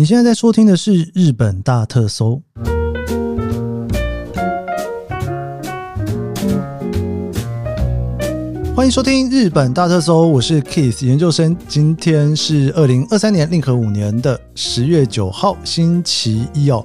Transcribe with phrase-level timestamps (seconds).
[0.00, 2.40] 你现在在收听的是《日本大特搜》，
[8.74, 11.54] 欢迎收听《日本大特搜》，我是 Keith 研究生。
[11.68, 16.82] 今天是二零二三年令和五年的十月九号，星期一哦。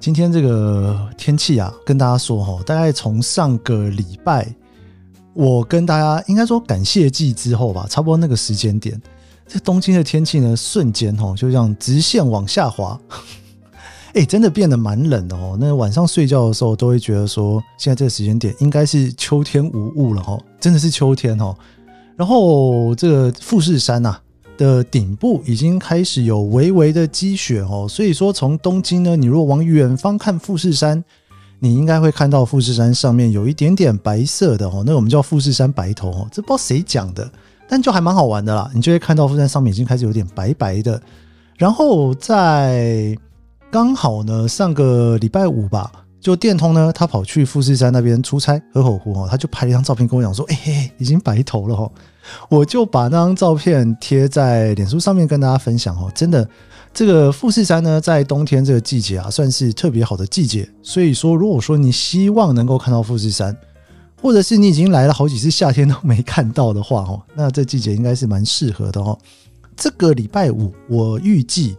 [0.00, 4.48] 今天这个天气啊，跟大家说哈，大概从上个礼拜，
[5.34, 8.98] 我跟大家应该说感谢季之后吧，差不多那个时间点。
[9.48, 13.00] 这东京的天气呢，瞬间哦，就这样直线往下滑，
[14.12, 15.56] 哎，真的变得蛮冷的哦。
[15.58, 21.56] 那晚上睡觉的时候，都会觉得说，现在这个时间点应该是秋天无误了哈，真的是秋天哦。
[22.14, 24.18] 然后这个富士山呐
[24.58, 31.02] 的顶部已经开始有微微的积雪哦，所以说从东京呢，你如果往远方看富士山，
[31.58, 37.30] 你应该会看到富士山上面有一点点白色的哦，那我们叫富士山白头哦，这不知道谁讲的。
[37.68, 41.00] 但就还蛮好玩的啦，你就会看到富士山上面已经开始有点白白的，
[41.58, 43.14] 然后在
[43.70, 51.92] 刚好呢上个礼拜五吧，就电通呢他跑去富士山那边出差河口湖哦，他就拍了一张照片跟我讲说，哎嘿，已经白头了哦，
[52.48, 56.48] 我就把那张照片贴在脸书上面跟大家分享哦，真的，
[56.94, 63.54] 这个富士山呢在冬天这个季节啊算是特别好的季节，所以说如果说你希望能够看到富士山。
[64.20, 69.18] 或者是你已经来了好几次夏天都没看到的话哦，那这季节应该是蛮适合的哦。
[69.76, 71.76] 这个礼拜五我预计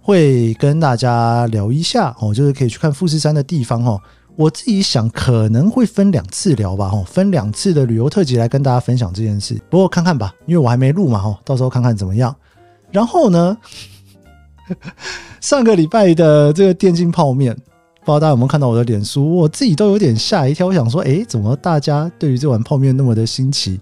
[0.00, 4.00] 会跟大家聊一下哦，就是可以去看富士山的地方哦。
[4.36, 9.60] 我自己想可能会分两次聊吧哦，分两次的旅游特辑来跟大家分享这件事。
[9.70, 12.34] 不过看看吧，因为我还没录嘛哦，到时候看看怎么样。
[12.90, 13.56] 然后呢，
[15.40, 17.56] 上个礼拜的这个电竞泡面。
[18.04, 20.66] 不知道大家有没有看到我的脸书，我自己都有点吓一跳。
[20.66, 23.80] 我想说，哎，怎么大家对于这碗泡面那么的新奇？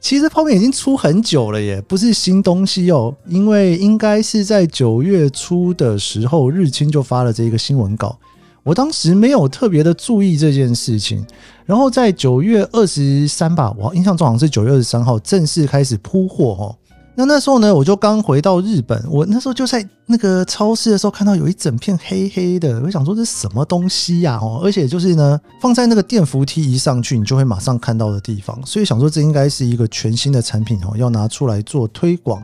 [0.00, 3.14] 其实泡面已经出很久了耶，不是新东西哦。
[3.28, 8.18] 因为应该是在九月初的时候，日清就发了这一个新闻稿。
[8.64, 11.24] 我当时没有特别的注意这件事情，
[11.64, 16.76] 然后在九月二十三吧，我印象中好像是九月二十三号正式开始铺货哦。
[17.20, 24.38] 那那时候呢，我就刚回到日本，我那时候就在那个超市的时候看到有一整片黑黑的，我想说这是什么东西呀？
[24.40, 32.42] 哦，而且就是呢，放在那个电扶梯一上去，你就会马上看到的地方，所以想说这应该是一个全新的产品哦，要拿出来做推广。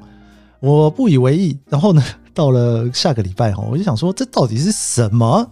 [0.60, 2.03] 我不以为意，然后呢，
[2.34, 5.48] 到了下个礼拜哈，我就想说这到底是什么？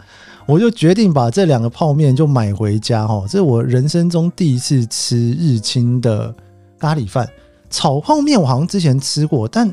[0.46, 6.34] 我就决定把这两个泡面就买回家哈，这是我人生中第一次吃日清的
[6.78, 7.26] 咖喱饭。
[7.74, 9.68] 炒泡面我好像之前吃过，但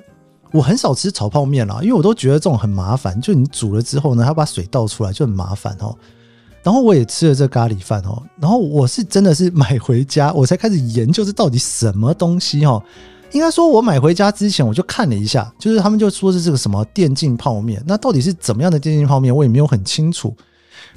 [0.52, 3.22] 我很少吃炒泡面啦，因为我都觉得这种很麻烦。
[3.22, 5.96] 就你煮了之后呢，要把水倒出来就很麻烦哦。
[6.64, 12.82] 然后我也吃了这咖喱饭哦，然后我是真的是买回家，我才开始研究这到底什么东西哦。
[13.34, 20.36] 应该说，我买回家之前我就看了一下，就是他们就说是这个什么电竞泡面，那到底是怎么样的电竞泡面，我也没有很清楚。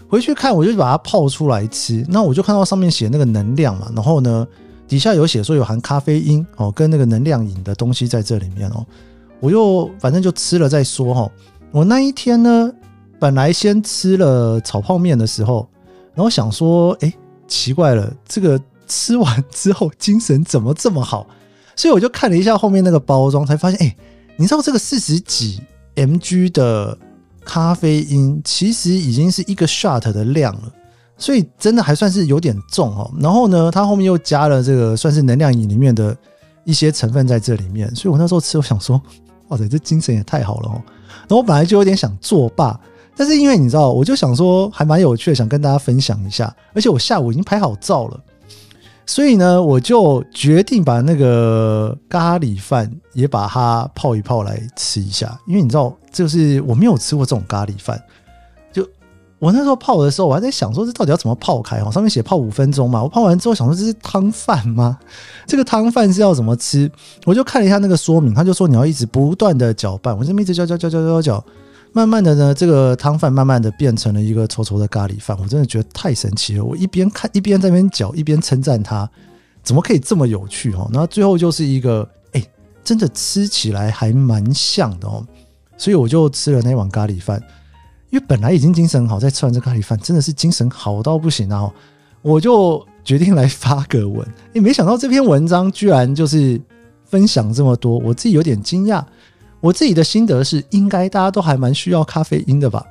[0.09, 4.48] 回去看我就把它泡出来吃，那我就看到上面写那个能量嘛，然后呢。
[4.87, 8.84] 底下有写说有含咖啡因哦，跟那个能量饮的东西在这里面哦，
[9.41, 11.31] 我又反正就吃了再说哈。
[11.71, 12.72] 我那一天呢，
[13.19, 15.69] 本来先吃了炒泡面的时候，
[16.15, 17.12] 然后想说，哎，
[17.49, 21.27] 奇怪了，这个吃完之后精神怎么这么好？
[21.75, 23.97] 所以我就看了一下后面那个包装，才发现，哎，
[24.37, 25.61] 你知道这个四十几
[25.97, 26.97] mg 的
[27.45, 30.72] 咖啡因，其实已经是一个 shot 的量了。
[31.16, 36.16] 所以真的还算是有点重哦，然后呢，它后面又加了这个算是能量饮里面的
[36.64, 39.00] 一些成分在这里面，所以我那时候吃，我想说，
[39.48, 40.82] 哇塞，这精神也太好了哦。
[41.26, 42.78] 然后我本来就有点想作罢，
[43.16, 48.20] 但是因为你知道，我就想说还蛮有趣的，想跟大家分享一下，而且我下午已经拍好照了，
[49.06, 58.03] 所以呢，我就决定把那个咖喱饭也把它泡一泡来吃一下，因为你知道，就是我没有吃过这种咖喱饭。
[59.44, 61.93] 我那时候泡的时候，我还在想说这到底要怎么泡开哦？
[61.93, 63.03] 上面写泡五分钟嘛。
[63.03, 64.99] 我泡完之后想说这是汤饭吗？
[65.47, 66.91] 这个汤饭是要怎么吃？
[67.27, 70.16] 我就看了一下那个说明，他就说你要一直不断的搅拌。
[70.16, 71.44] 我这么一直搅搅搅搅搅搅，
[71.93, 75.36] 慢慢的呢，这个汤饭慢慢的变成了一个稠稠的咖喱饭。
[75.39, 76.65] 我真的觉得太神奇了。
[76.65, 79.07] 我一边看一边在那边搅，一边称赞他
[79.63, 80.89] 怎么可以这么有趣哦。
[80.91, 82.42] 然后最后就是一个哎，
[82.83, 85.22] 真的吃起来还蛮像的哦。
[85.77, 87.42] 所以我就吃了那碗咖喱饭。
[88.15, 91.69] 因为本来已经精神好，再吃完这咖喱饭，真的是精神好到不行啊！
[92.22, 96.61] 我就决定来发个文，也，没想到这篇文章居然就是
[97.05, 99.03] 分享这么多，我自己有点惊讶。
[99.59, 102.87] 我自己的心得是，应该大家都还蛮需要咖啡因的吧？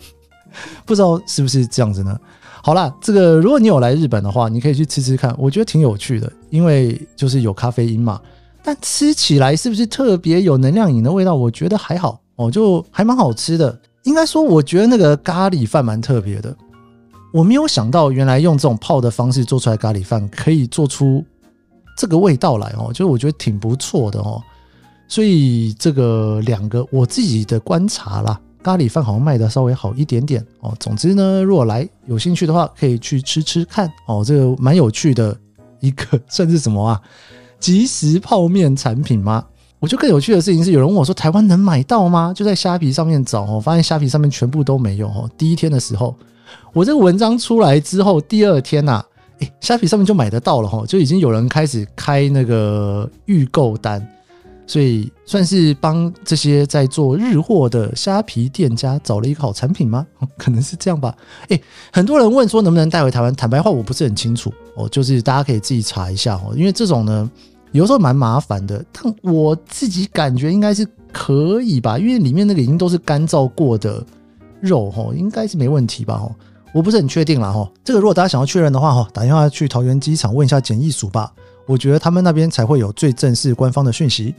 [0.84, 2.20] 不知道是不是这样子呢？
[2.62, 8.20] 好啦，这个如果你有来日本的话，你可以去吃吃看，我觉得挺有趣的，因为就是有咖啡因嘛。
[8.62, 11.34] 但吃起来是不是特别有能量饮的味道？
[11.34, 12.20] 我觉得还好。
[12.36, 13.80] 哦，就还蛮好吃的。
[14.04, 16.54] 应该说，我觉得那个咖喱饭蛮特别的。
[17.32, 21.24] 我没有想到，原来用这种泡的方式做出来咖喱饭，可以做出
[21.96, 24.40] 这个味道来哦，就是我觉得挺不错的哦。
[25.08, 30.74] 所以这个两个我自己的观察啦，咖喱饭好像卖的稍微好一点点哦。
[30.78, 34.22] 总之呢，如果来有兴趣的话，可以去吃吃看哦。
[34.24, 35.36] 这个蛮有趣的
[35.80, 37.00] 一个，算是什么啊？
[37.58, 39.44] 即食泡面产品吗？
[39.84, 45.28] 我觉得更有趣的事情是，有人问我说：“台湾能买到吗？”就在虾皮上面找哦，发现虾皮上面全部都没有哦。
[45.36, 46.16] 第一天的时候，
[46.72, 49.04] 我这个文章出来之后，第二天呐，
[49.40, 54.02] 诶，虾皮上面就买得到了哈，就已经有人开始开那个预购单，
[54.66, 60.06] 所以算是帮这些在做日货的虾皮店家找了一个好产品吗？
[60.38, 61.14] 可能是这样吧。
[61.48, 63.34] 诶，很多人问说能不能带回台湾？
[63.34, 67.30] 坦白话，我不是很清楚哦，就是大家可以自己查一下哦，因为这种呢。
[67.74, 74.00] 有时候蛮麻烦的，但我自己感觉应该是可以吧，因为里面那个已经都是干燥过的
[74.60, 76.32] 肉哈，应该是没问题吧哈，
[76.72, 77.68] 我不是很确定了哈。
[77.82, 81.32] 这个如果大家想要确认的话哈，打电话去桃园机场问一下检疫署吧，
[81.66, 84.32] 我觉得他们那边才会有最正式官方的讯息。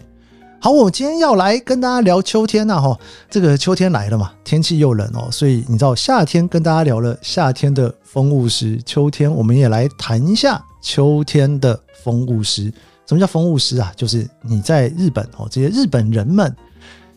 [0.61, 2.97] 好，我今天要来跟大家聊秋天呐哈，
[3.29, 12.71] 这个秋天来了嘛，天气又冷哦，所以你知道夏天跟大家聊了夏天的风物诗，秋天我们也来谈一下秋天的风物诗。
[13.06, 13.92] 什么叫风物诗啊？
[13.96, 16.56] 就是你在日本哦，这些日本人们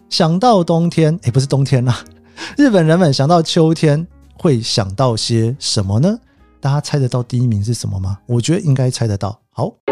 [0.08, 2.04] 想到冬天，哎，不是冬天啦，
[2.56, 6.18] 日本人们想到秋天会想到些什么呢？
[6.60, 8.18] 大家猜得到第一名是什么吗？
[8.26, 9.40] 我觉得应该猜得到。
[9.50, 9.87] 好。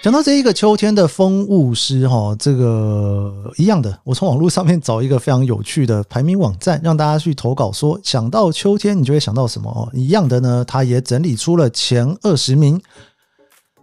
[0.00, 9.90] 讲到这一个秋天的风物诗，哈，这个一样的，我从网络上面找一个非常有趣的排名网站，让大家去投稿，说想到秋天，你就会想到什么哦？
[9.92, 12.80] 一样的呢，他也整理出了前二十名。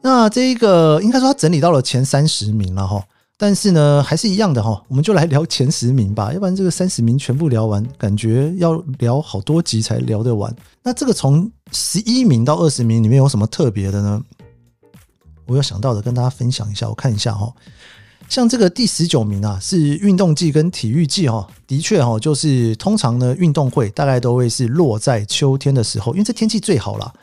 [0.01, 3.03] 那这一个应该说他整理到了前三十名了哈，
[3.38, 10.56] 但是呢，还是一样的哈，我们就来聊前十名吧，要不然这个三十名全部聊完，感觉要聊好多集才聊得完。
[10.81, 14.23] 那这个从十一名到二十名里面有什么特别的呢？
[15.45, 16.88] 我有想到的，跟大家分享一下。
[16.89, 17.53] 我看一下哈，
[18.27, 27.13] 像这个第十九名啊，是运动季跟体育季哈，的确哈，就是通常呢，运动会大概都会是落在秋天的时候，因为这天气最好了。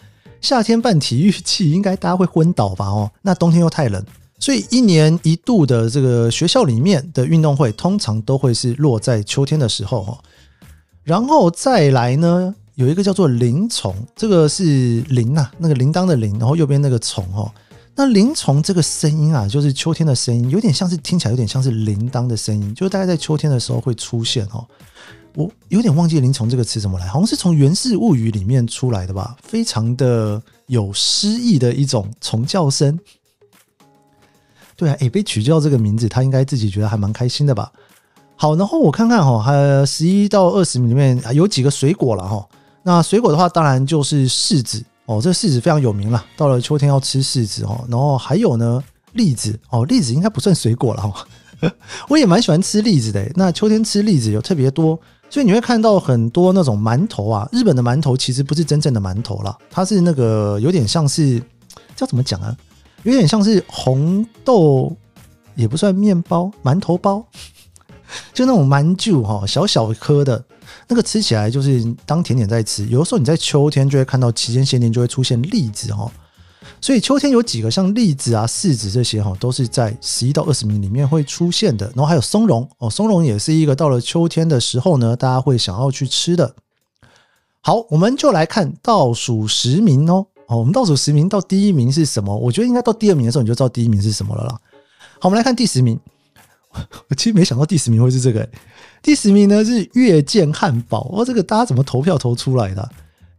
[0.40, 2.86] 夏天办体育季，应该大家会昏倒吧？
[2.86, 4.04] 哦，那冬天又太冷，
[4.40, 10.18] 所以一年一度的这个学校里面的运动会，通常都会是落在秋天的时候哈。
[11.04, 17.50] 然后再来呢，有一个叫做铃虫，这个是铃呐，那个铃铛的铃，然后右边那个虫哦。
[17.94, 24.66] 那铃虫这个声音啊，就是秋天的声音，有点像是听起来有点像是铃铛的声音，就是大概在秋天的时候会出现哦。
[25.34, 32.98] 我有点忘记铃虫这个词怎么来，好像是从《源氏物语》里面出来的吧，非常的有诗意的一种虫叫声。
[34.76, 37.70] 对啊，诶，被取叫这个名字，他应该自己觉得还蛮开心的吧。
[38.36, 42.46] 好，然后我看看哈，还十一到二十名里面有几个水果了哈。
[42.82, 44.82] 那水果的话，当然就是柿子。
[45.12, 46.24] 哦，这柿子非常有名了。
[46.36, 48.82] 到了秋天要吃柿子哦，然后还有呢，
[49.12, 51.26] 栗子哦，栗子应该不算水果了哈。
[52.08, 53.30] 我也蛮喜欢吃栗子的。
[53.34, 54.98] 那秋天吃栗子有特别多，
[55.30, 57.48] 所以你会看到很多那种馒头啊。
[57.52, 61.40] 日本的馒头其实不是真正的馒头啦，它是那个有点像是
[61.94, 62.56] 叫怎么讲啊？
[63.04, 64.96] 有点像是红豆，
[65.54, 67.24] 也不算面包，馒头包，
[68.34, 70.44] 就那种蛮旧哈，小小颗的。
[70.92, 76.12] 那个吃起来就是当甜点在吃，有的时候你在秋天就会看到期间限定就会出现栗子哈，
[76.82, 81.86] 所以秋天有几个像栗子啊、柿子这些哈，都是在十一到二十名里面会出现的。
[81.86, 86.54] 然后还有松茸哦，松茸也是一个到了秋天的时候呢，大家会想要去吃的。
[87.62, 90.26] 好，我们就来看倒数十名哦。
[90.46, 92.36] 哦，我们倒数十名到第一名是什么？
[92.36, 94.60] 我觉得应该到第二名的时候你就知道第一名是什么了啦。
[95.20, 95.98] 好，我们来看第十名。
[97.08, 98.48] 我其实没想到第十名会是这个。
[99.02, 102.88] 第十名呢是月见汉堡哦，这个大家怎么投票投出来的？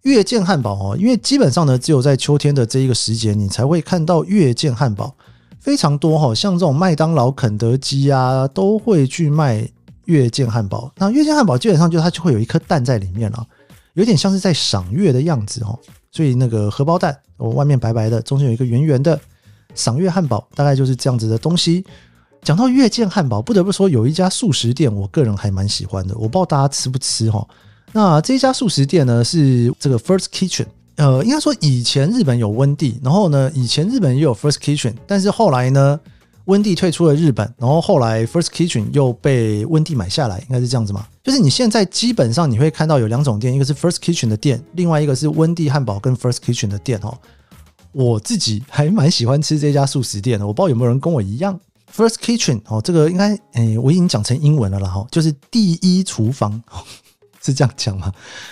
[0.02, 5.16] 月见汉堡哦，因为基本上呢，只有在秋天的这一个时节，你才会看到月见汉堡
[5.62, 6.36] 非常多哈。
[6.36, 9.66] 像这种麦当劳、肯德基啊，都会去卖
[10.04, 10.92] 月见汉堡。
[10.98, 13.48] 那月见汉堡基本上就它就会有一颗蛋在里面了，
[13.94, 15.80] 有点像是在赏月的样子哦。
[16.12, 19.18] 所以那个荷包蛋，哦，外面白白的，中间有一个圆圆的
[19.74, 21.86] 赏月汉堡，大概就是这样子的东西。
[22.44, 26.14] 讲到月见汉堡，不得不说有一家素食店，我个人还蛮喜欢的。
[26.16, 27.48] 我不知道大家吃不吃哈。
[27.94, 30.66] 那这家素食店呢，是这个 First Kitchen。
[30.98, 36.00] 呃，应该说以前日本有温蒂，然后呢，以前日本也有 First Kitchen，但是后来呢，
[36.46, 41.08] 温蒂退出了日本，然后后来 First Kitchen 又被温蒂买下来，应该是这样子嘛？
[41.24, 47.18] 就是你现在基本上你会看到有两种店，一个是 First Kitchen 的店，另外一个是温蒂汉堡跟 First Kitchen 的店哦。
[47.94, 51.60] 我自己还蛮喜欢吃这家素食店的，我不知道有没有人跟我一样。
[51.96, 56.62] First Kitchen 哦，这个应该诶，我已经讲成英文了啦哈，就是第一厨房。
[57.46, 58.10] 是这样讲吗？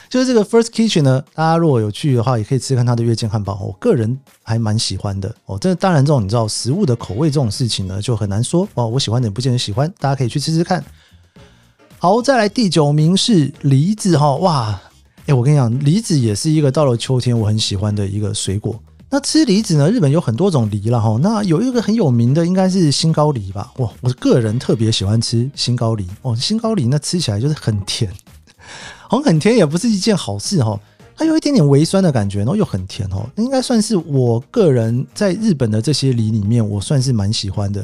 [0.09, 3.57] 就是这个 First Kitchen 呢，大家如果有去的话，也可以吃看它的月见汉堡。
[3.61, 5.57] 我个人还蛮喜欢的哦。
[5.57, 8.85] 这当然，这种你知道食物的口味这种事情呢，就很难说哦。
[8.85, 10.83] 我喜欢的不见得喜欢，大家可以去吃吃看。
[11.99, 14.77] 好，再来第九名是梨子哈，哇，
[15.25, 18.77] 哎，我跟你讲，梨子也是一个到了秋天我很喜欢的一个水果。
[19.13, 21.19] 那吃梨子呢，日本有很多种梨了哈。
[21.21, 23.73] 那有一个很有名的应该是新高梨吧？
[23.75, 26.33] 哇，我个人特别喜欢吃新高梨哦。
[26.33, 28.09] 新高梨那吃起来就是很甜。
[29.09, 30.79] 好像很甜也不是一件好事哈，
[31.17, 37.81] 它有一点点微酸的感觉，然后又很甜哦，应该算是我个人在日本的这些梨里面，我算是蛮喜欢的。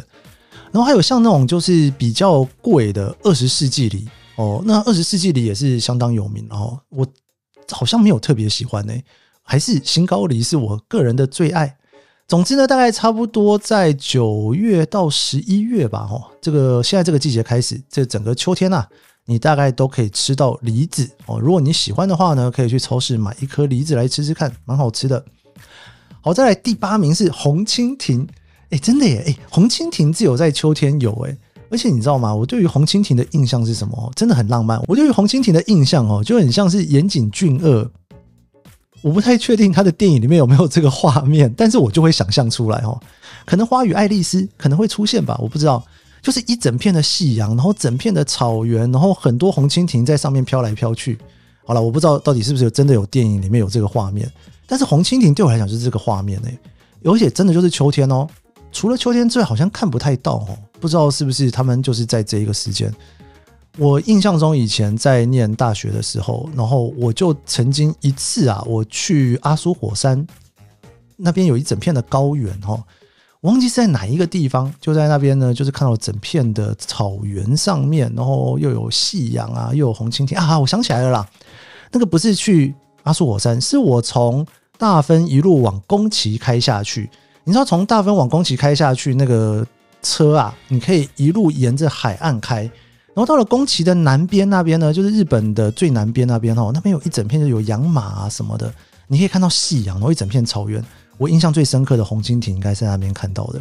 [0.72, 4.07] 然后还有像那种就是比较贵的二十世纪梨
[4.38, 6.79] 哦，那二十世纪梨也是相当有名哦。
[6.88, 7.05] 我
[7.69, 8.93] 好像没有特别喜欢呢，
[9.49, 11.77] 还是新高梨是我个人的最爱。
[12.27, 18.85] 总之呢，大概差不多在九月到十一月吧，哦，这个现在这个季节开始，这整个秋天呐。
[19.29, 21.37] 你大概都可以吃到梨子哦。
[21.37, 25.21] 如果你喜欢的话呢，可以去超市买一颗梨子来吃吃看，蛮好吃的。
[26.21, 28.25] 好，再来第八名是红蜻蜓，
[28.69, 31.37] 哎，真的耶，哎，红蜻蜓只有在秋天有哎。
[31.69, 32.33] 而且你知道吗？
[32.33, 34.09] 我对于红蜻蜓的印象是什么？
[34.15, 34.81] 真的很浪漫。
[34.87, 37.91] 我对于红蜻蜓的印象哦，就很像是岩井俊二。
[39.07, 42.99] 我不太确定他的电影里面有没有这个画面，但是我就会想象出来哦。
[43.45, 45.81] 可能花与爱丽丝可能会出现吧，我不知道。
[46.21, 51.17] 就是一整片的夕阳，然后整片的草原，然后很多红蜻蜓在上面飘来飘去。
[51.63, 54.29] 好了，我不知道到底是不是有真的有电影里面有这个画面，
[54.65, 56.49] 但是红蜻蜓对我来讲就是这个画面呢，
[57.05, 58.27] 而且真的就是秋天哦。
[58.73, 62.93] 除了秋天之外，好像看不太到哦，不知道是不是他们就是在这一个时间。
[63.77, 70.25] 我印象中以前在念大学的时候，然后我就曾经一次啊，我去阿苏火山
[71.15, 72.84] 那边有一整片的高原哈。
[73.41, 80.60] 忘记是在哪一个地方，就在那边呢，就是看到整片的草原上面，然后又有夕阳啊，又有红蜻蜓啊！
[80.60, 81.29] 我想起来了啦，
[81.91, 84.46] 那个不是去阿苏火山，是我从
[84.79, 87.07] 大分一路往宫崎开下去。
[87.43, 89.65] 你知道从大分往宫崎开下去，那个
[90.01, 92.69] 车啊，你可以一路沿着海岸开，
[93.17, 98.71] 然后到了宫崎的南边那边呢，就是日本的最南边那边哦，那边有一整片就有养马啊什么的，
[99.07, 100.79] 你可以看到夕阳，然后一整片草原。
[101.17, 103.59] 我印象最深刻的红蜻蜓应该是在那边看到的。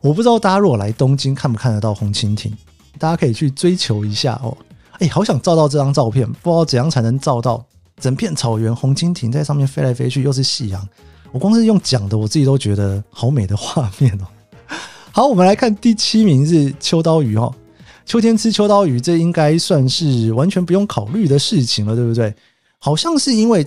[0.00, 2.56] 我不知道大家如果来东京看不看得到红蜻蜓，
[2.96, 4.56] 大家可以去追求一下哦。
[5.00, 7.66] 哎，好想照到这张照片，不知道怎样才能照到
[7.98, 10.88] 整片草原红蜻蜓在上面飞来飞去，又是夕阳。
[11.32, 14.26] 我光是用讲的，我自己都觉得好美的画面哦。
[15.10, 17.52] 好，我们来看第七名是秋刀鱼哦。
[18.06, 22.34] 秋天吃秋刀鱼，这应该算是完全不用考虑的事情了，对不对？
[22.78, 23.66] 好像是因为。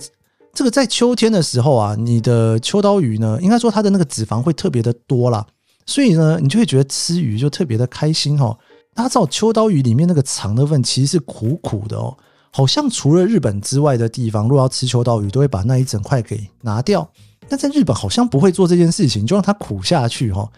[0.52, 5.46] 这个在秋天的时候啊，你的秋刀鱼呢，应该说它的那个脂肪会特别的多啦，
[5.86, 8.58] 所以呢，你就会觉得吃鱼就特别的开心哈。
[8.92, 12.18] 大家知道秋刀鱼里面那个肠的份其实是苦苦的哦，
[12.50, 17.08] 好像除了日本之外的地方，如果要吃秋刀鱼，都会把那一整块给拿掉，
[17.48, 20.50] 但在日本好像不会做这件事情，就让它苦下去哈。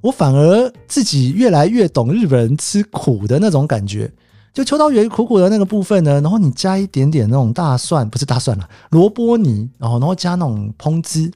[0.00, 4.12] 我反而自己越来越懂日本人吃苦的那种感觉。
[4.52, 11.30] 就秋刀鱼苦苦的那个部分呢，然后你加一点点那种大蒜，不是大蒜了，萝卜泥，然后然后加那种烹汁、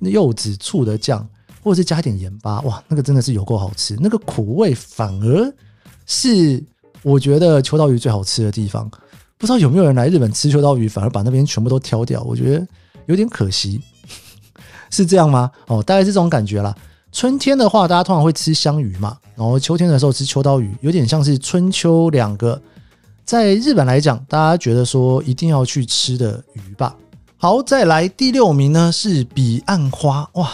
[0.00, 1.26] 柚子、醋的酱，
[1.62, 3.96] 或者是加一点盐巴，哇，那个真的是有够好吃。
[3.98, 5.50] 那个苦味反而
[6.04, 6.62] 是
[7.02, 8.90] 我觉得秋刀鱼最好吃的地方。
[9.38, 12.66] 不知道有没有人来日本吃秋刀鱼，反而把那边全部都挑掉，我觉得
[13.06, 13.80] 有点可惜，
[14.90, 15.50] 是这样吗？
[15.68, 16.74] 哦，大概是这种感觉啦。
[17.16, 22.60] 春天的话，大家通常会吃香鱼嘛，然后秋天的时候吃秋刀鱼，有点像是春秋两个，
[23.24, 26.94] 在日本来讲，大家觉得说一定要去吃的鱼吧。
[27.38, 30.52] 好，再来第六名呢是彼岸花，哇，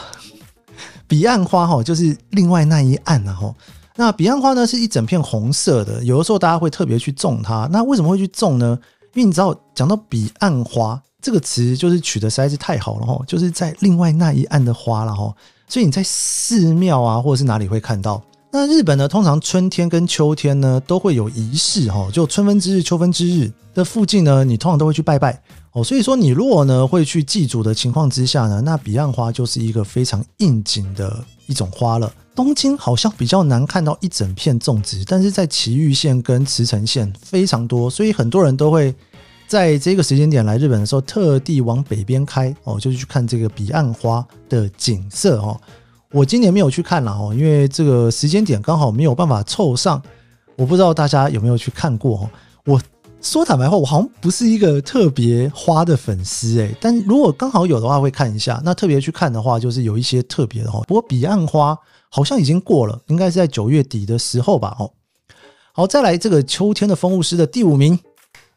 [1.09, 3.52] 彼岸花哈，就是另外那一岸啊哈。
[3.97, 7.69] 那彼岸花呢是一整片红色的，有的时候大家会特别去种它。
[7.73, 8.78] 那为什么会去种呢？
[9.14, 15.35] 因为你知道，讲到彼岸花这个词，就是取得实在是太好了哈，就是在另外那一岸的花了哈。
[15.73, 18.23] 所以你在寺庙啊，或者是哪里会看到？
[18.50, 25.83] 那日本呢，通常春天跟秋天呢都会有仪式哈，就春分之日、秋分之日的附近呢，你通常都会去拜拜哦。
[25.83, 32.12] 所以说，你如果呢会去祭祖的情况之下呢，那彼岸花就是一个非常应景的一种花了。
[32.35, 38.95] 东京好像比较难看到一整片种植，但是在埼玉县跟茨城县非常多，所以很多人都会。
[39.53, 45.61] 在这个时间点来日本的时候，特地往北边开哦，就是去看这个彼岸花的景色哦。
[46.11, 50.03] 我今年没有去看了哦，因为这个时间点刚好没有办法凑上。
[50.57, 52.31] 我不知道大家有没有去看过哦。
[52.65, 52.81] 我
[53.21, 58.59] 说坦白话，我好像不是一个特别花的粉丝诶，但如果刚好有的话会看一下。
[58.65, 60.83] 那特别去看的话，就是有一些特别的哦。
[60.89, 61.79] 不过彼岸花
[62.09, 64.91] 好像已经过了，应该是在九月底的时候吧哦。
[65.75, 67.99] 好，再来这个秋天的风物诗的第五名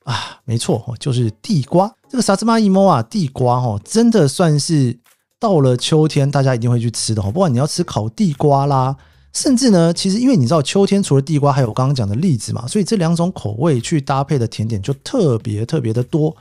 [0.06, 1.94] 啊，没错，就是地瓜。
[2.10, 4.98] 这个萨兹玛伊莫啊，地瓜哦，真的算是
[5.40, 7.26] 到了秋天大家一定会去吃的哦。
[7.26, 8.96] 不管你要吃烤地瓜啦。
[9.34, 16.34] 甚至呢，其实因为你知道秋天除了地瓜，还有刚刚讲的栗子嘛，所以这两种口味去搭配的甜点就特别特别的多。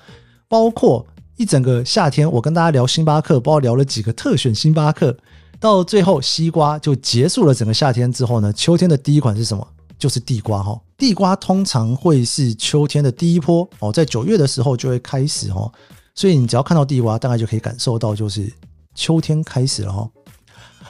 [0.49, 1.05] 包括
[1.37, 5.17] 一整个夏天，我跟大家聊星巴克，不知道聊了几个特选星巴克，
[5.59, 9.67] 到最后西瓜就结束了整个夏天之后呢，秋天的第一款是什么？
[9.99, 10.81] 就是地瓜哈。
[10.97, 15.71] 地瓜通常会是秋天的第一波哦，在九月的时候就会开始哦，
[16.15, 18.53] 所以你只要看到地瓜，大概就可以感受到就是
[18.95, 20.09] 秋天开始了哈。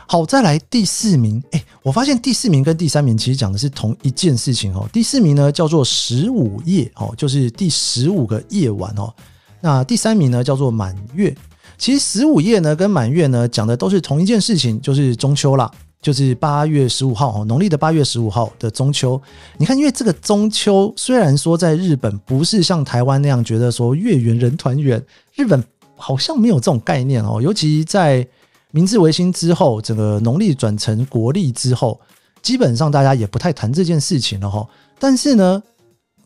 [0.06, 1.42] 好，再来第四名。
[1.52, 4.86] 哎，我发现第四名跟第三名其实讲的是同一件事情哦。
[4.92, 9.12] 第四名呢叫做十五夜哦，就是第十五个夜晚哦。
[9.62, 11.34] 那第三名呢叫做满月。
[11.78, 15.70] 其实十五夜呢跟满月呢讲的都是同一件事情，就是中秋啦，
[16.04, 19.20] 就是八月十五号哦，农历的八月十五号的中秋。
[19.58, 25.02] 你看，因为这个中秋虽然说在日本不是像台湾那样觉得说月圆人团圆，
[25.34, 25.64] 日本
[25.96, 28.24] 好像没有这种概念哦，尤其在。
[28.76, 32.00] 明治维新之后，整个农历转成国历之后，
[32.42, 34.66] 基本上大家也不太谈这件事情了哈。
[34.98, 35.62] 但是呢，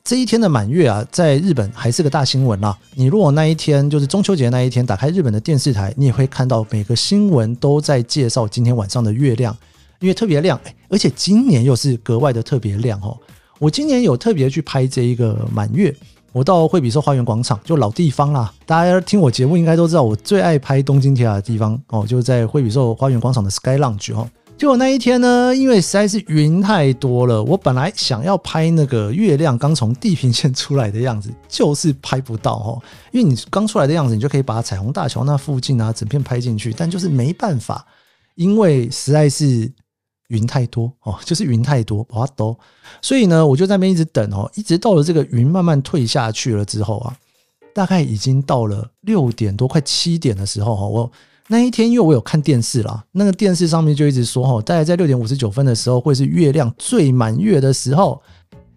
[0.02, 2.74] 这一天的满月啊，在日本还是个大新闻啦。
[2.94, 9.54] 你如果那一天就是中秋节那一天，打开日本的电视台，你也会看到每个新闻都在介绍今天晚上的月亮，
[10.00, 13.16] 因为特别亮，而且今年又是格外的特别亮哦。
[13.58, 15.94] 我今年有特别去拍这一个满月。
[16.30, 18.52] 我到惠比寿花园广场，就老地方啦。
[18.66, 24.28] 大家听我节目应该都知道，我最爱拍东京铁塔的地方哦，就在惠比寿花园广场的 Sky Lounge 哦。
[24.56, 32.82] 结果那一天呢，因为实在是云太多了，我本来想要拍那个月亮刚从地平线出来的样子，就是拍不到哦。
[33.10, 37.84] 因为你刚出来的样子，你就可以把彩虹大桥那附近啊整片拍进去，但就是没办法，
[38.36, 39.72] 因为实在是。
[40.28, 42.56] 云太多哦，就是云太多，把它都，
[43.02, 47.16] 所以呢，我就在那边一直等哦，一直到了这个云慢慢退下去了之后啊，
[47.74, 51.10] 大概已经到了六点多，快七点的时候哈，我
[51.48, 58.20] 那一天因为我有看电视啦，那个电视上面就一直说哈，大概在六点五十九分的时候会是月亮最满月的时候。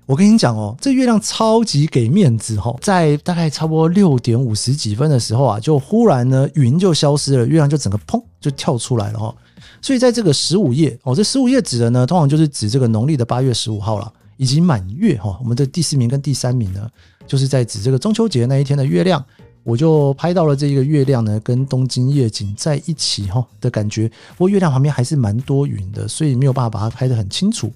[0.08, 9.34] 我跟你讲哦，这月亮超级给面子哈，在大概差不多六点五十几分的时候啊，就忽然呢云就消失了，月亮就整个砰就跳出来了哈。
[9.82, 15.38] 所以在这个十五夜哦，这十五夜指的呢，通常就是指这个农历的八月十五号了，以及满月哈。
[15.42, 16.88] 我们的第四名跟第三名呢，
[17.26, 19.24] 就是在指这个中秋节那一天的月亮。
[19.64, 24.08] 我就拍到了这一个月亮呢，跟东京夜景在一起哈的感觉。
[24.30, 27.72] 不过月亮旁边还是蛮多云的，所以没有办法把它拍得很清楚。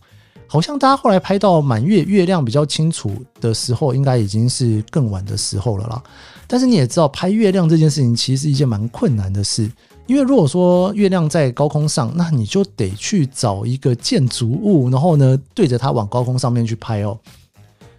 [0.48, 6.02] 好像大家后来拍到满月月亮比较清楚的时候，应该已经是更晚的时候了啦。
[6.48, 9.70] 但是你也知道，拍月亮这件事情其实是一件蛮困难的事。
[10.08, 17.18] 因为如果说月亮在高空上，那你就得去找一个建筑物，然后呢对着它往高空上面去拍哦。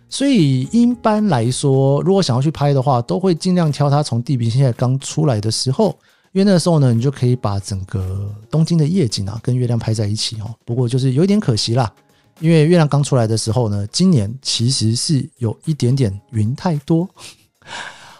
[0.09, 5.89] 所以一般来说，如果想要去拍的话，都会尽量挑它从地平线刚出来的时候，
[6.31, 10.55] 因为那个时候呢，你就可以把整个东京的夜景啊跟月亮拍在一起哦。
[10.65, 11.93] 不过就是有一点可惜啦，
[12.39, 17.09] 因为月亮刚出来的时候呢，今年其实是有一点点云太多。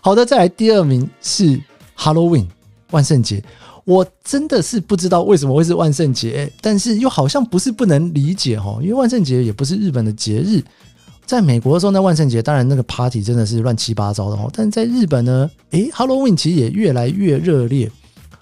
[0.01, 1.61] 好的，再来第二名是
[1.97, 2.49] Halloween
[2.91, 3.43] 万圣节。
[3.87, 10.61] 我真的是不知道为什么会是万圣节，但是又好像不是不能理解哈，因为万圣节也不是日本的节日。
[11.25, 17.89] 在美国的时候，那万圣节当然那个 party 真的是乱七八糟的哈，但在日本呢，诶 h a l l o w e e n 其实也越来越热烈。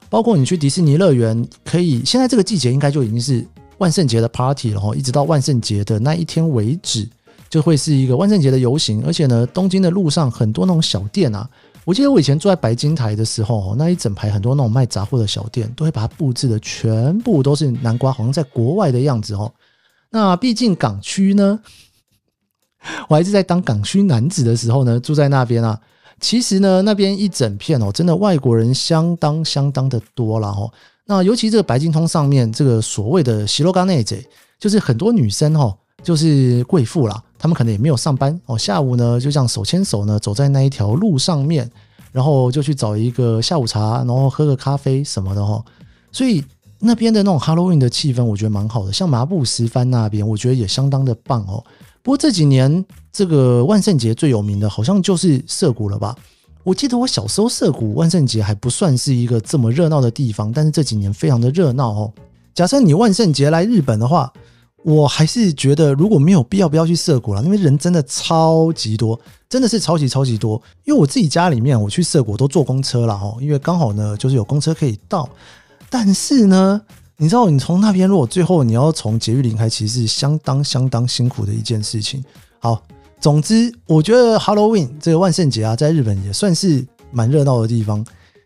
[0.09, 3.45] 包括你去迪士尼乐园，可以现在这个季节应该就已经是
[3.77, 7.07] 万圣节的 party 了哈，一直到万圣节的那一天为止，
[7.51, 9.05] 就会是一个万圣节的游行。
[9.05, 11.47] 而且呢，东京的路上很多那种小店啊。
[11.85, 19.53] 我记得我以前坐在白金台的时候，那一整排很多那种卖杂货的小店，都会把它布置的全部都是南瓜，好像在国外的样子哦。
[20.11, 21.61] 那毕竟港区呢，
[23.09, 25.79] 我还是在当港区男子的时候呢，住在那边啊。
[26.21, 30.73] 其实呢，那边一整片哦，真的外国人相当相当的多了哦。
[31.05, 34.27] 那尤其这个白金通上面这个所谓的西罗冈内贼，
[34.59, 35.77] 就是很多女生哦。
[36.05, 41.69] 就是贵妇啦，他们可能也没有上班哦，下午呢就这样手牵手呢走在那一条路上面，
[42.13, 45.65] 然后就去找一个下午茶，然后喝个咖啡什么的哈。
[46.13, 46.45] 所以
[46.79, 48.93] 那边的那种 Halloween 的气氛，我觉得蛮好的。
[48.93, 51.65] 像麻布十番那边，我觉得也相当的棒哦。
[52.03, 56.15] 不过这几年这个万圣节最有名的，好像就是涩谷了吧？
[56.63, 62.13] 我记得我小时候涩谷万圣节还不算是一个这么热闹的地方，但是这几年非常的热闹哦。
[62.55, 64.33] 假设你万圣节来日本的话，
[64.85, 69.19] 我还是觉得如果没有必要，不要去涩谷了，因为人真的超级多，
[69.49, 70.61] 真的是超级超级多。
[70.85, 75.27] 因为我自己家里面，我去涩谷都坐公车了哦，因为刚好呢就是有公车可以到。
[75.89, 76.79] 但是呢，
[77.17, 82.23] 你知道你从那边如果最后你要从捷运离开，其实是相当相当辛苦的一件事情。
[82.59, 82.83] 好，
[83.19, 88.05] 总之我觉得 Halloween 这个万圣节啊，在日本也算是蛮热闹的地方。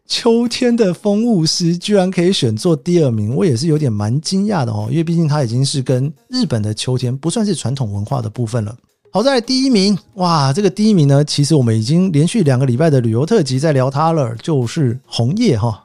[0.08, 8.74] 秋天的风物诗居然可以选做第二名，我也是有点蛮惊讶的哦，因为毕竟它已经是跟日本的秋天不算是传统文化的部分了。
[9.10, 15.84] 好在第一名，哇，这个第一名呢，其实我们已经连续两个礼拜的旅游特辑在聊它了，就是红叶哈。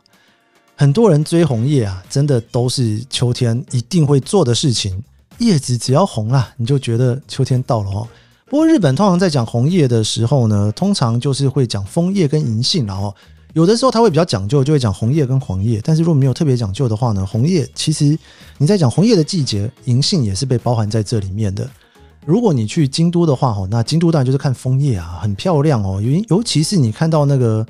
[0.75, 5.03] 很多人追红叶啊，真的都是秋天一定会做的事情。
[5.39, 8.07] 叶子只要红了，你就觉得秋天到了哦。
[8.45, 13.13] 不过日本通常在讲红叶的时候呢，通常就是会讲枫叶跟银杏，然后。
[13.53, 15.79] 有的时候他会比较讲究，就会讲红叶跟黄叶。
[15.83, 18.17] 但是如果没有特别讲究的话呢，红叶其实
[18.57, 21.69] 你在讲红叶的季节，银杏也是被包含在这里面的。
[22.25, 26.01] 如果你去京都的话，哦，那京都当然就是看枫叶啊，很漂亮哦。
[26.01, 27.65] 尤尤其是你看到那个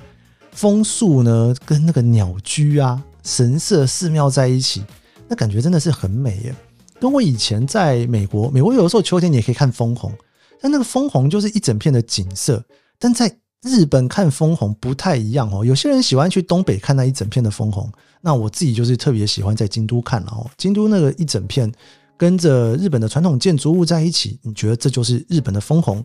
[0.51, 4.83] 枫树呢，跟那个鸟居啊、神社、寺庙在一起，
[5.27, 6.55] 那感觉真的是很美耶。
[6.99, 10.13] 跟我以前在美国，美国有的时候秋天你也可以看枫红，
[10.61, 12.63] 但那个枫红就是一整片的景色，
[12.97, 17.89] 但在日本看枫红不太一样哦，有些人喜欢去东北看那一整片的枫红，
[18.21, 20.45] 那我自己就是特别喜欢在京都看了哦。
[20.57, 21.71] 京都那个一整片
[22.17, 26.03] 跟着日本的传统建筑物在一起，你觉得这就是日本的枫红？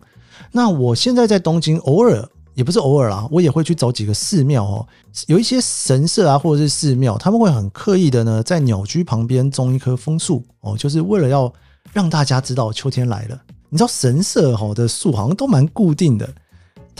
[0.53, 4.87] 那我现在在东京，偶尔也不是偶尔啦，我也会去走几个寺庙哦，
[5.27, 11.53] 有一些神社啊或者是寺庙，他们会很刻意的呢，在鸟居旁边种一棵枫树哦，就是为了要
[11.91, 13.37] 让大家知道秋天来了。
[13.69, 16.27] 你知道神社哈的树好像都蛮固定的。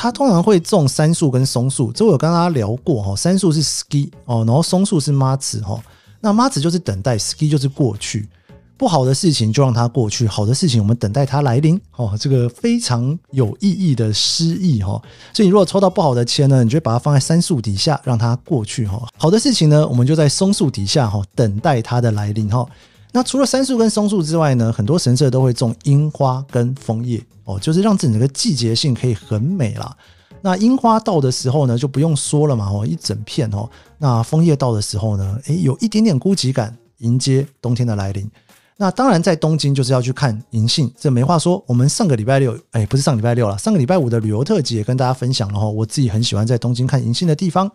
[0.02, 3.14] 它通常会种杉树跟松树，这我有跟大家聊过哈。
[3.18, 5.78] 杉树是 ski 哦，然后松树是 m a z 哈。
[6.22, 8.30] 那 m a z 就是等待，ski 就是过去。
[8.78, 12.16] 不好的事情就让它过去，好的事情我们等待它来临哦。
[12.18, 14.92] 这个非常有意义的诗意哈。
[15.34, 19.06] 所以你如果抽到不好的签呢，你就把它放在杉树底下，让它过去哈。
[19.18, 22.66] 好的事情呢，我们就在松树底下哈，等待它的来临哈。
[23.12, 29.98] 那除了杉树跟松树之外呢，很多神社都会种樱花跟枫叶哦，就是让整个季节性可以很美啦。
[30.42, 33.68] 那樱花到的时候呢，就不用说了嘛哦，一整片哦。
[33.98, 38.30] 那枫叶到的时候呢，诶，有一点点孤寂感，迎接冬天的来临。
[38.78, 41.62] 那当然在东京就是要去看银杏，这没话说。
[41.66, 47.70] 我们上个礼拜六，哎，不是上礼拜六了，上个礼拜五的旅游特辑也跟大家分享了哈，我自己很喜欢在东京看银杏的地方，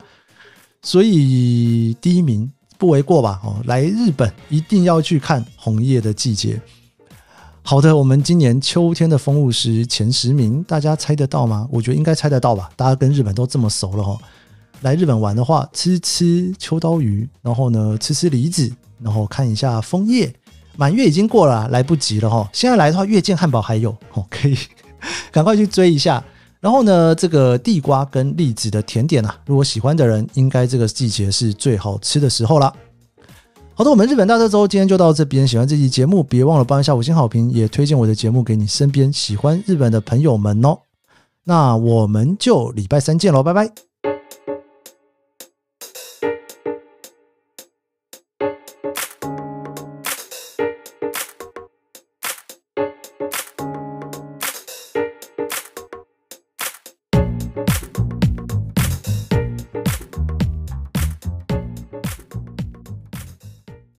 [0.80, 2.48] 所以第一名。
[2.78, 3.40] 不为过吧？
[3.44, 6.60] 哦，来日本一定要去看红叶的季节。
[7.62, 11.66] 好的，我们今年秋天的风物诗前十名，大家猜得到吗？
[11.70, 12.70] 我觉得应该猜得到吧。
[12.76, 14.18] 大家跟日本都这么熟了哈，
[14.82, 20.30] 来日本玩的话，吃吃秋刀鱼，然后呢，吃吃梨子，然后看一下枫叶。
[20.76, 22.46] 满月已经过了，来不及了哈。
[22.52, 24.58] 现在来的话，月见汉堡还有哦，可以
[25.32, 26.22] 赶快去追一下。
[26.64, 32.72] 然后呢，这个地瓜跟栗子的甜点啊，如果喜欢的人，应该这个季节是最好吃的时候啦。
[33.74, 35.46] 好的，我们日本大特周今天就到这边。
[35.46, 40.78] 喜欢这期节目，别忘了帮一下五星好评，也推荐我的节目给你身边喜欢日本的朋友们哦。
[41.44, 43.93] 那我们就礼拜三见喽，拜拜。